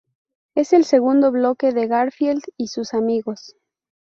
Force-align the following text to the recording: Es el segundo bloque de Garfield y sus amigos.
Es 0.55 0.73
el 0.73 0.83
segundo 0.83 1.31
bloque 1.31 1.73
de 1.73 1.85
Garfield 1.85 2.41
y 2.57 2.69
sus 2.69 2.95
amigos. 2.95 3.53